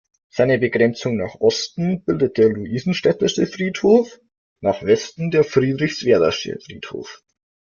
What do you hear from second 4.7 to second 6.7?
Westen der Friedrichswerdersche